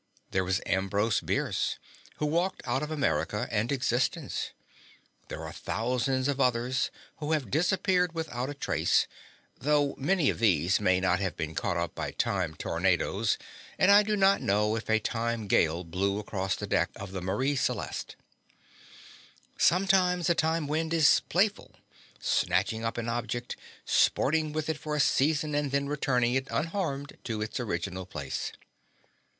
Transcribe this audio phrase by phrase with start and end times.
[0.31, 1.77] There was Ambrose Bierce,
[2.15, 4.49] who walked out of America and existence,
[5.19, 9.05] and there are thousands of others who have disappeared without a trace,
[9.59, 13.37] though many of these may not have been caught up by time tornadoes
[13.77, 17.21] and I do not know if a time gale blew across the deck of the
[17.21, 18.15] Marie Celeste.
[19.55, 21.75] Sometimes a time wind is playful,
[22.19, 23.55] snatching up an object,
[23.85, 28.51] sporting with it for a season and then returning it unharmed to its original place.